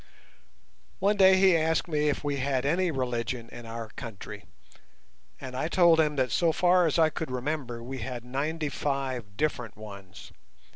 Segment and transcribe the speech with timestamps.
[0.97, 4.45] One day he asked me if we had any religion in our country,
[5.39, 9.37] and I told him that so far as I could remember we had ninety five
[9.37, 10.31] different ones.